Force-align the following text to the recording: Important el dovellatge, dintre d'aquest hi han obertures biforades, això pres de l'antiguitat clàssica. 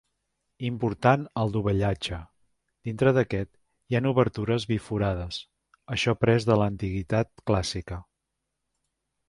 Important 0.67 1.25
el 1.41 1.51
dovellatge, 1.55 2.19
dintre 2.89 3.13
d'aquest 3.17 3.51
hi 3.93 3.99
han 3.99 4.09
obertures 4.13 4.67
biforades, 4.73 5.39
això 5.97 6.19
pres 6.25 6.51
de 6.51 6.59
l'antiguitat 6.63 7.33
clàssica. 7.53 8.01